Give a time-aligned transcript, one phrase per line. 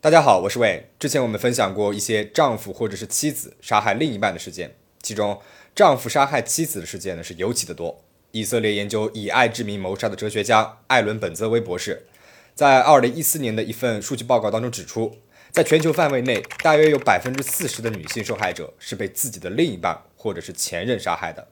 [0.00, 0.90] 大家好，我是魏。
[0.96, 5.42] 之前我们分享过一些丈夫或者是妻子杀害另一半的事件，其中
[5.74, 8.00] 丈夫杀害妻子的事件呢是尤其的多。
[8.30, 12.06] 以色列研究以爱之名谋杀的哲学家艾伦本泽威博士，
[12.54, 15.16] 在二零一四年的一份数据报告当中指出，
[15.50, 21.48] 在全球范围内，大约有百分之四十的女性受害者是被自己的另一半或者是前任杀害的。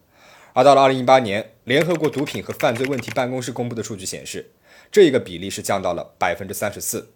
[0.52, 4.52] 而到了二零一八年，联合国毒品和犯罪问题办公室公布的数据显示，
[4.92, 7.10] 这一个比例是降到了百分之三十四。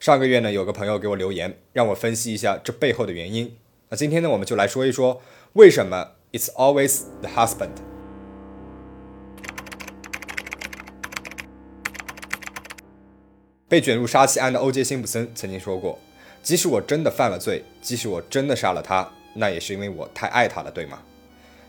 [0.00, 3.56] 上个月呢，有个朋友给我留言，让我分析一下这背后的原因。
[3.88, 5.22] 那今天呢，我们就来说一说
[5.54, 7.70] 为什么 It's always the husband。
[13.68, 15.98] 被卷入杀妻案的欧杰辛普森曾经说过
[16.42, 21.00] ：“即使我真的犯了罪，即使我真的杀了他，那也是因为我太爱他了，对吗？”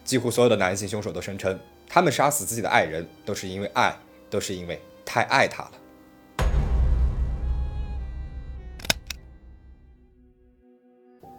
[0.03, 1.57] 几乎所有的男性凶手都声称，
[1.87, 3.95] 他们杀死自己的爱人都是因为爱，
[4.29, 5.71] 都是因为太爱他了。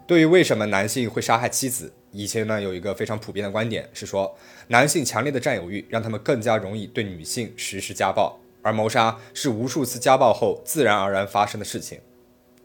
[0.06, 11.98] 对于为什么男性会杀害妻子，以前呢有一个非常普遍的观点是说，男性强烈的占有欲让他们更加容易对女性实施家暴，而谋杀是无数次家暴后自然而然发生的事情。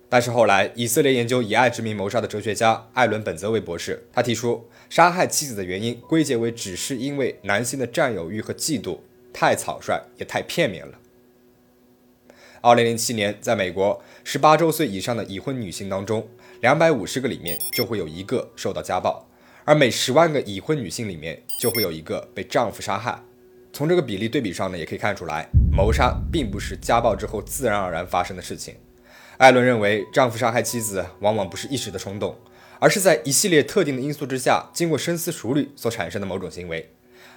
[0.08, 9.00] 但是后来，以色列研究以爱之名谋杀的哲学家艾伦本泽维博士，他提出杀害妻子的原因归结为只是因为男性的占有欲和嫉妒
[9.34, 11.00] 太草率也太片面了。
[12.64, 16.28] 二零零七年，在美国，十八周岁以上的已婚女性当中，
[16.60, 19.28] 两百五十个里面就会有一个受到家暴，
[19.66, 23.20] 而每十万个已婚女性里面就会有一个被丈夫杀害。
[23.74, 28.76] 从这个比例对比上呢，也可以看出来，谋杀并不是家暴之后自然而然发生的事情。
[29.38, 32.38] 艾伦认为，丈夫杀害妻子往往不是一时的冲动，
[32.78, 36.92] 而是在一系列特定的因素之下，经过深思熟虑所产生的某种行为，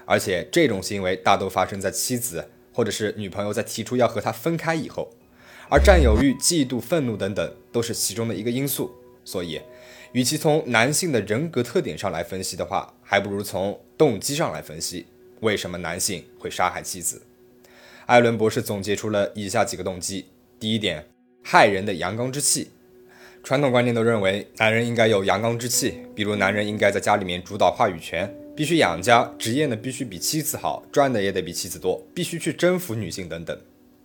[0.05, 2.51] 而且这种行为大都发生在妻子。
[2.75, 5.09] 或者是女朋友在提出要和他分开以后，
[5.71, 8.93] 而占有欲、嫉妒、愤怒等等都是其中的一个因素。
[9.25, 9.61] 所以，
[10.13, 15.07] 与其从男性的人格特点上来分析的话，还不如从动机上来分析
[15.41, 17.23] 为什么男性会杀害妻子。
[18.07, 20.27] 艾伦博士总结出了以下几个动机：
[20.61, 21.07] 第一点，
[21.43, 22.71] 害人的阳刚之气。
[23.43, 28.31] 传统观念都认为男人应该有阳刚之气，比如男人应该在家里面主导话语权。
[28.57, 33.59] 必须养家，职业呢必须比妻子好，赚的也得比妻子多，必须去征服女性等等。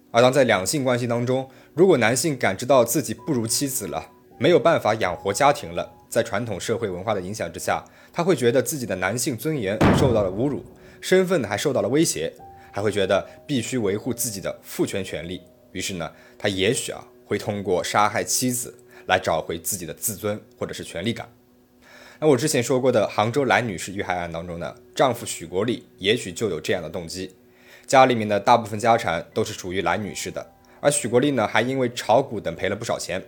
[0.10, 4.10] 而当在两性关系当中，如果男性感知到自己不如妻子了，
[4.40, 10.66] 没有办法养活家庭了，在传统社会文化的影响之下，他会觉得自己的男性尊严受到了侮辱，
[11.00, 12.34] 身份呢还受到了威胁，
[12.72, 15.42] 还会觉得必须维护自己的父权权利。
[15.74, 18.74] 于是呢，他也许啊会通过杀害妻子
[19.06, 21.30] 来找回自己的自尊或者是权利感。
[22.22, 27.34] 那我之前说过的杭州蓝女士遇害案当中呢，丈夫许国立也许就有这样的动机，
[27.88, 33.24] 家里面的大部分家产都是属于蓝女士的，而许国立呢还因为炒股等赔了不少钱，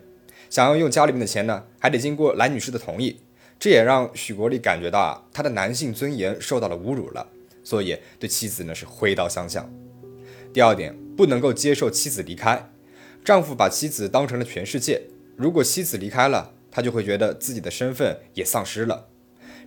[0.50, 3.18] 想要用家里面的钱呢，还得经过蓝女士的同意，
[3.58, 7.26] 这也让许国立感觉到啊，他的男性尊严受到了侮辱了，
[7.64, 9.72] 所以对妻子呢是挥刀相向。
[10.52, 12.70] 第二点，不能够接受妻子离开，
[13.24, 15.04] 丈夫把妻子当成了全世界，
[15.38, 16.56] 如果妻子离开了。
[16.72, 19.08] 他就会觉得自己的身份也丧失了，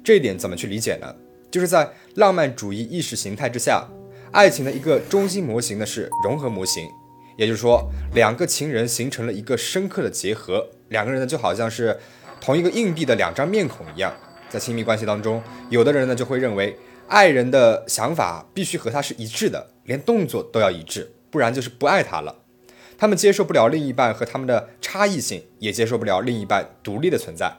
[0.02, 1.14] 这一点怎么去理解呢？
[1.50, 3.86] 就是在浪漫主义意识形态之下，
[4.32, 6.88] 爱情的一个中心模型呢是融合模型，
[7.36, 11.96] 也就是说，两个情人形成了一个深刻的结合，两个人呢就好像是
[12.40, 14.12] 同一个硬币的两张面孔一样，
[14.48, 16.76] 在亲密关系当中，有的人呢就会认为
[17.06, 22.34] 爱人的想法必须和他是一致的，连动作都要一致，不然就是不爱他了。
[22.96, 27.52] 他们接受不了另一半和他们的差异性，也接受不了另一半独立的存在。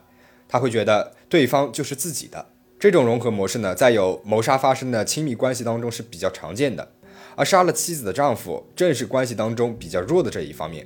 [0.48, 2.48] 他会觉得对方就是自己的。
[2.78, 6.92] 这种融合模式呢，在有谋杀发生的亲密关系当中是比较常见的。
[7.36, 10.86] 而杀了妻子的丈夫，正是关系当中比较弱的这一方面。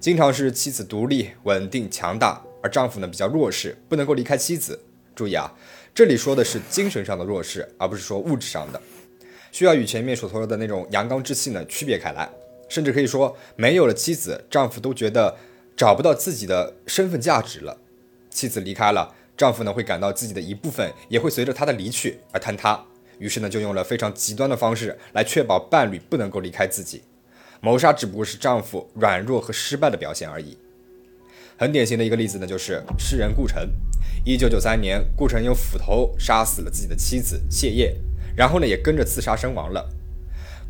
[0.00, 4.80] 经常是妻子独立、稳定、强大，而丈夫呢比较弱势，不能够离开妻子。
[5.14, 5.52] 注意啊，
[5.94, 8.80] 这里说的是精神上的弱势，而不是说物质上的。
[9.50, 12.28] 需要与前面所说的那种阳刚之气呢区别开来。
[12.72, 15.36] 甚至可以说，没有了妻子，丈夫都觉得
[15.76, 17.76] 找不到自己的身份价值了。
[18.30, 22.82] 妻子离开了，丈夫呢会感到自己的一部分也会随着她的离去而坍塌。
[23.18, 27.02] 于是呢，就用了非常极端的方式来确保伴侣不能够离开自己。
[27.60, 30.56] 谋杀只不过是丈夫软弱和失败的表现而已。
[31.58, 33.68] 很典型的一个例子呢，就是诗人顾城。
[34.24, 37.94] 一九九三年，顾城用斧头杀死了自己的妻子谢烨，
[38.34, 39.86] 然后呢，也跟着自杀身亡了。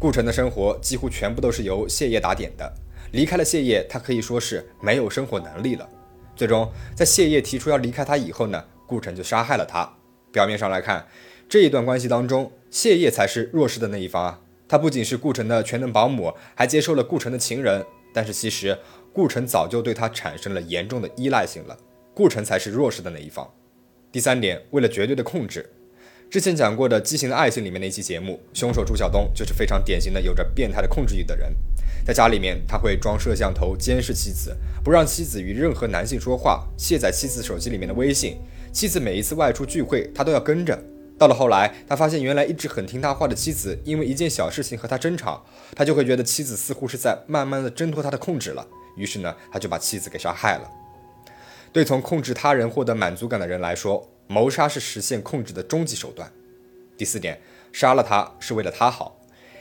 [0.03, 2.75] 顾城的生活几乎全部都是由谢烨打点的。
[3.13, 5.89] 离开了谢烨，他可以说是没有生活能力了。
[6.35, 9.89] 最终，在谢烨提出要离开他以后呢，顾城就杀害了他。
[10.33, 11.07] 表面上来看，
[11.49, 14.41] 这一段关系当中，谢烨才是弱势的那一方啊。
[14.67, 17.87] 他不仅是顾城的全能保姆，还接受了顾城的情人。
[18.13, 18.77] 但是其实，
[19.13, 21.79] 顾城早就对他产生了严重的依赖性了，
[22.13, 23.49] 顾城才是弱势的那一方。
[24.11, 25.73] 第三点，为了绝对的控制，
[26.33, 31.55] 之前讲过的《畸形的爱情》里面那期节目，凶手朱晓东就是非常典型的有着变态的控制欲的人。
[32.07, 38.39] 在家里面，他会装摄像头监视妻子，不让妻子与任何男性说话，卸载妻子手机里面的微信。
[38.73, 40.83] 妻子每一次外出聚会，他都要跟着。
[41.19, 45.45] 到了后来，他发现原来一直很听他话的妻子，因为一件小事情和他争吵，
[45.77, 48.67] 他就会觉得妻子似乎是在慢慢的挣脱他的控制了。
[48.97, 50.71] 于是呢，他就把妻子给杀害了。
[51.75, 56.33] 对从控制他人获得满足感的人来说，谋杀是实现控制的终极手段。
[56.97, 57.39] 第四点，
[57.71, 59.21] 杀了他是为了他好。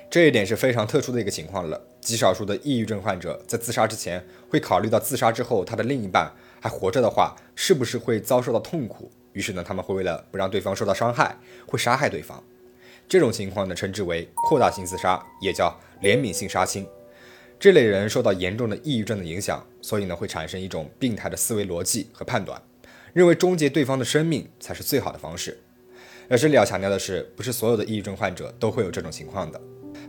[0.10, 1.82] 这一点是非常特殊的一个情况了。
[2.00, 6.32] 极少数的抑郁症患者在自杀之前会考虑到自杀之后他的另一半
[6.62, 9.12] 还活着的话，是不是会遭受到痛苦？
[9.34, 11.38] 于是呢，他们会为了不让对方受到伤害，
[11.68, 12.42] 会杀害对方。
[13.10, 16.88] 这种情况呢，称之为扩大性自杀，也叫怜悯性杀亲。
[17.60, 22.62] 这类人受到严重的抑郁症的影响，所以呢，会产生一种病态的思维逻辑和判断，
[23.14, 25.60] 认为终结对方的生命才是最好的方式。
[26.30, 29.60] 而这里要强调的是，不是所有的抑郁症患者都会有这种情况的。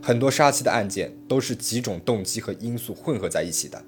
[0.01, 3.83] 很多杀妻的案件都是几种动机和因素混合在一起的。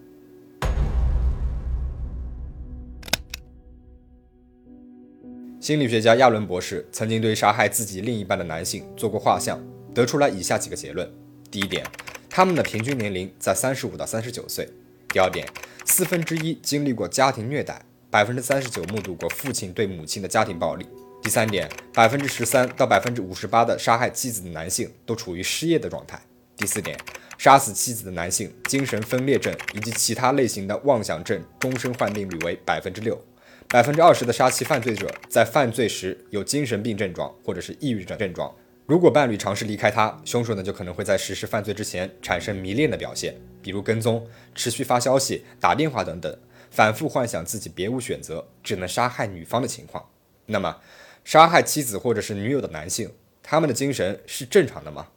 [5.62, 9.60] 心理学家亚伦博士曾经对杀害自己另一半的男性做过画像，
[9.94, 11.10] 得出来以下几个结论：
[11.50, 11.84] 第一点，
[12.30, 14.66] 他们的平均年龄在三十五到三十九岁；
[15.10, 15.48] 第二点，
[15.86, 20.86] 四分之一经历过家庭虐待，百分之三十九目睹过父亲对母亲的家庭暴力。
[21.22, 26.22] 第三点，百分之十三到百分之五十八的杀害妻子的男性都处于失业的状态。
[26.56, 26.98] 第四点，
[27.38, 33.20] 杀死妻子的男性精神分裂症以及其他类型的妄想症终身患病率为百分之六。
[33.68, 38.54] 百分之二十的杀妻犯罪者在犯罪时有精神病症状或者是抑郁症症状。
[38.86, 44.24] 如果伴侣尝试离开他，凶手呢就可能会在实施犯罪之前产生迷恋的表现，比如跟踪、
[44.54, 46.38] 持续发消息、打电话等等，
[46.76, 50.08] 反复幻想自己别无选择，只能杀害女方的情况。
[50.46, 50.82] 那么。
[51.24, 53.12] 杀害妻子或者是女友的男性，
[53.42, 55.08] 他们的精神是正常的吗？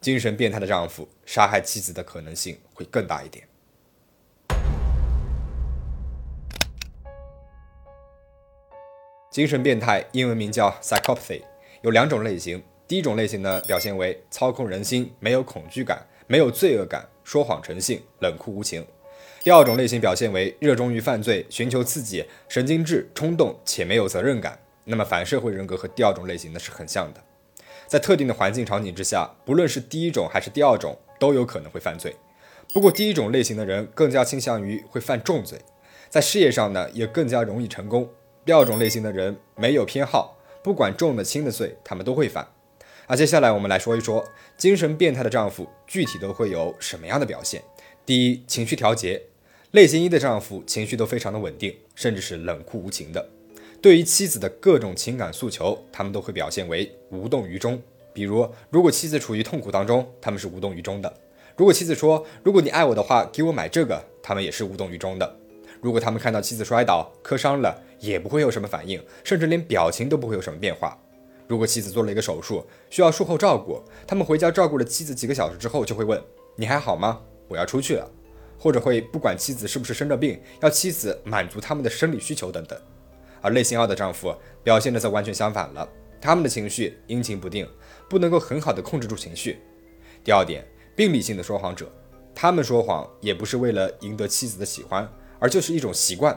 [0.00, 3.46] 精神变态的丈夫杀害妻子的可能性会更大一点。
[9.30, 11.42] 精神变态英文名叫 psychopathy，
[11.82, 12.60] 有两种类型。
[12.88, 18.84] 第一种类型呢，表现为操控人心，没有恐惧感，没有罪恶感，说谎成性，冷酷无情。
[19.46, 24.58] 第二种类型表现为热衷于犯罪，寻求刺激，神经质，冲动且没有责任感。
[24.82, 27.22] 那么反社会人格和第二种类型呢是很像的，
[27.86, 32.16] 在特定的环境场景之下，不论是第一种还是第二种，都有可能会犯罪。
[32.74, 35.60] 不过第一种类型的人更加倾向于会犯重罪，
[36.10, 38.10] 在事业上呢也更加容易成功。
[38.44, 42.48] 第二种类型的人没有偏好，不管重的轻的罪，他们都会犯。
[43.06, 44.26] 那接下来我们来说一说
[44.56, 47.62] 精神变态的丈夫具体都会有什么样的表现。
[48.04, 49.20] 第一，情绪调节，
[49.76, 53.28] 类型一的丈夫情绪都非常的稳定，甚至是冷酷无情的。
[53.82, 57.78] 对于妻子的各种情感诉求，他们都会表现为无动于衷。
[58.14, 61.12] 比如，如果妻子处于痛苦当中，他们是无动于衷的；
[61.58, 65.36] 如果妻子说“如果你爱我的话，给我买这个”，他们也是无动于衷的。
[65.82, 70.98] 如果他们看到妻子摔倒、磕伤了，也不会有什么反应，甚至连表情都不会有什么变化。
[71.46, 76.18] 如果妻子做了一个手术，需要术后照顾，他们回家照顾了妻子几个小时之后，就会问
[76.56, 77.20] ：“你还好吗？
[77.48, 78.10] 我要出去了。”
[78.58, 82.78] 或者会不管妻子是不是生着病，要妻子满足他们的生理需求等等。
[83.40, 84.34] 而类型二的丈夫
[84.64, 85.88] 表现的则完全相反了，
[86.20, 87.68] 他们的情绪阴晴不定，
[88.08, 89.58] 不能够很好的控制住情绪。
[90.24, 91.90] 第二点，病理性的说谎者，
[92.34, 95.08] 他们说谎也不是为了赢得妻子的喜欢，
[95.38, 96.36] 而就是一种习惯。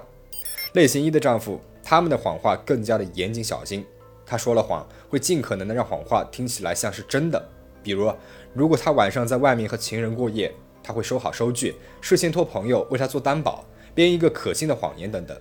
[0.73, 3.83] 类型一的丈夫，他们的谎话更加的严谨小心，
[4.25, 7.43] 他说了谎会尽可能的让谎话听起来像是真的。
[7.81, 8.13] 比如，
[8.53, 10.53] 如果他晚上在外面和情人过夜，
[10.89, 15.37] 他会收好收据，事先托朋友为他做担保，编一个可信的谎言等等。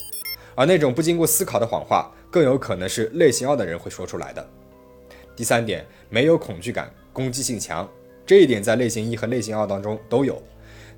[0.55, 4.47] 而那种不经过思考的谎话，更有可能是类型二的人会说出来的。
[5.35, 7.89] 第三点，没有恐惧感，攻击性强，
[8.27, 10.39] 这一点在类型一和类型二当中都有。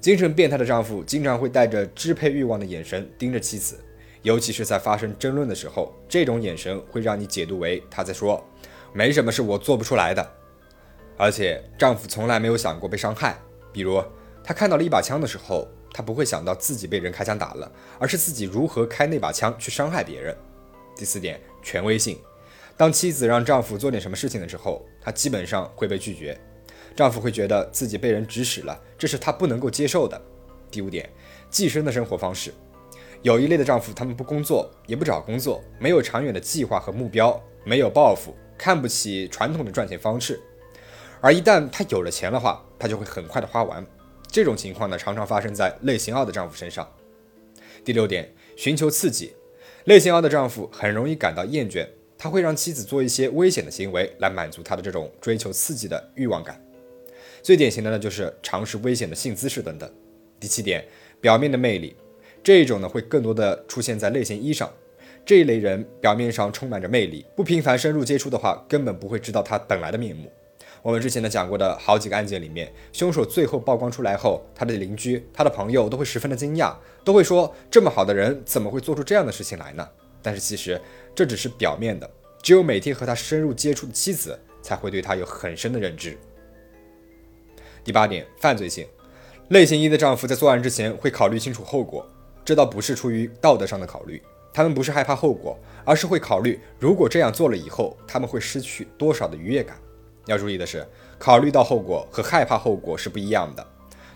[0.00, 3.78] 精神变态的丈夫经常会带着支配欲望的眼神盯着妻子，
[4.22, 8.44] 尤其是在发生争论的时候，这种眼神会让你解读为他在说
[8.92, 10.28] 没什么是我做不出来的。
[11.16, 13.38] 而且丈夫从来没有想过被伤害，
[13.72, 14.02] 比如
[14.42, 15.66] 他看到了一把枪的时候。
[15.92, 20.32] 他不会想到自己被人开枪打了，而是自己如何开那把枪去伤害别人。
[20.94, 22.16] 第四点，权威性。
[22.76, 26.40] 当妻子让丈夫做点什么事情的时候，他基本上会被拒绝。
[26.94, 30.18] 丈夫会觉得自己被人指使了，这是他不能够接受的。
[30.70, 31.10] 第五点，
[31.50, 32.54] 寄生的生活方式。
[33.22, 40.40] 有一类的丈夫，他们不工作，也不找工作，没有长远的计划和目标，没有抱负，看不起传统的赚钱方式。
[41.20, 43.84] 而一旦他有了钱的话，他就会很快的花完。
[44.30, 46.88] 这种情况呢，常常发生在类型二的丈夫身上。
[47.84, 49.32] 第六点，寻求刺激，
[49.84, 56.62] 类型二的丈夫很容易感到厌倦，他会让妻子做一些危险的行为来满足他的这种追求刺激的欲望感。
[57.42, 59.90] 最典型的呢，就是尝试危险的性姿势等等。
[60.38, 60.84] 第七点，
[61.20, 61.96] 表面的魅力，
[62.42, 64.70] 这一种呢会更多的出现在类型一上。
[65.24, 70.30] 这一类人表面上充满着魅力，不频繁深入接触的话，根本不会知道他本来的面目。
[70.82, 79.86] 我们之前呢讲过的好几个案件里面，凶手最后曝光出来后，他的邻居、他的朋友都会十分的惊讶，都会说这么好的人怎么会做出这样的事情来呢？
[80.22, 80.80] 但是其实
[81.14, 82.08] 这只是表面的，
[82.42, 86.16] 只有每天和他深入接触的妻子才会对他有很深的认知。
[87.84, 88.86] 第八点，犯罪性，
[89.48, 92.06] 类型一的丈夫在作案之前会考虑清楚后果，
[92.44, 94.22] 这倒不是出于道德上的考虑，
[94.52, 99.78] 他们不是害怕后果，而是会考虑如果这样做了以后，他们会失去多少的愉悦感。
[100.26, 100.86] 要注意的是，
[101.18, 103.66] 考虑到后果和害怕后果是不一样的。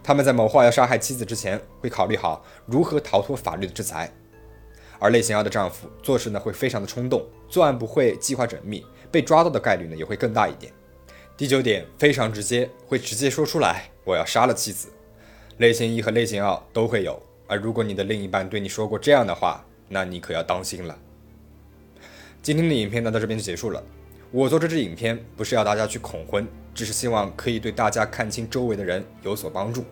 [0.03, 4.13] 他们在谋划要杀害妻子之前，会考虑好如何逃脱法律的制裁。
[4.99, 10.73] 而类型二的丈夫做事呢，会非常的冲动，作案不会计划缜密，被抓到的概率呢也会更大一点。
[11.37, 14.89] 第九点，非常直接，会直接说出来我要杀了妻子。
[15.59, 17.21] 类型一和类型二都会有。
[17.47, 20.97] 而如果你的另一半对你说过这样的话，那你可要当心了。
[22.43, 23.83] 今天的影片呢，到这边就结束了。
[24.37, 29.85] 我做这支影片不是要大家去恐婚，只是希望可以对大家看清周围的人有所帮助。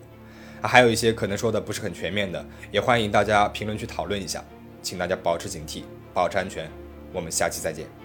[0.60, 4.42] 还有一些可能说的不是很全面的，也欢迎大家评论区讨论一下。
[4.82, 6.68] 请大家保持警惕，保持安全。
[7.12, 8.01] 我们下期再见。